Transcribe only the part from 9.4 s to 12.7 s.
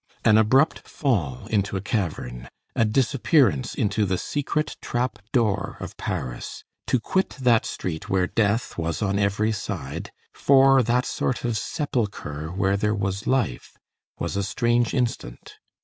side, for that sort of sepulchre